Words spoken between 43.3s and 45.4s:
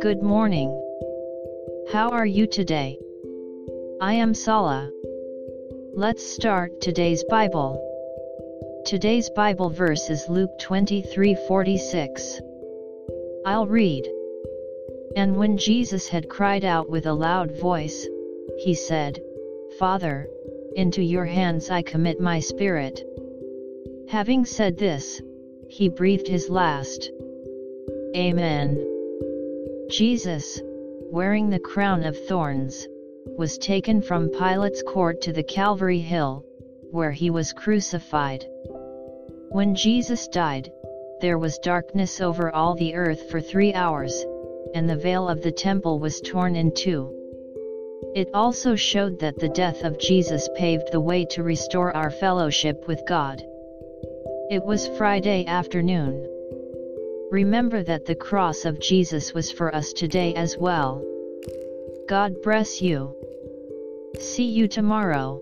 three hours, and the veil